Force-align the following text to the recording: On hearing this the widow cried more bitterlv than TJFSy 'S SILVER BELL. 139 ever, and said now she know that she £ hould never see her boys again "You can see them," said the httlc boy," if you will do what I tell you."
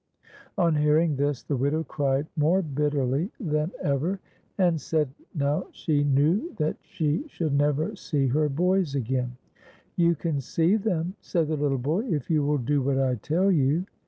On 0.57 0.73
hearing 0.73 1.15
this 1.15 1.43
the 1.43 1.55
widow 1.55 1.83
cried 1.83 2.25
more 2.35 2.63
bitterlv 2.63 3.29
than 3.39 3.69
TJFSy 3.69 3.69
'S 3.69 3.69
SILVER 3.69 3.69
BELL. 3.69 3.69
139 3.85 3.91
ever, 3.95 4.19
and 4.67 4.81
said 4.81 5.09
now 5.35 5.67
she 5.73 6.03
know 6.03 6.49
that 6.57 6.77
she 6.81 7.19
£ 7.19 7.31
hould 7.37 7.53
never 7.53 7.95
see 7.95 8.25
her 8.25 8.49
boys 8.49 8.95
again 8.95 9.37
"You 9.95 10.15
can 10.15 10.41
see 10.41 10.75
them," 10.75 11.13
said 11.21 11.49
the 11.49 11.55
httlc 11.55 11.83
boy," 11.83 12.05
if 12.15 12.31
you 12.31 12.43
will 12.43 12.57
do 12.57 12.81
what 12.81 12.97
I 12.97 13.13
tell 13.13 13.51
you." 13.51 13.85